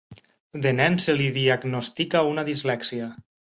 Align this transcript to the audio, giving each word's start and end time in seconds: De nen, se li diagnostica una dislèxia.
De 0.63 0.71
nen, 0.79 0.97
se 1.03 1.15
li 1.19 1.27
diagnostica 1.37 2.25
una 2.33 2.49
dislèxia. 2.51 3.15